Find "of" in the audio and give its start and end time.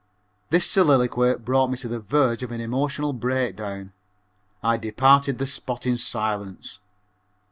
2.41-2.51